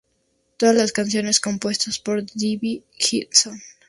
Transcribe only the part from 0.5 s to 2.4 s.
Todas las canciones compuestas por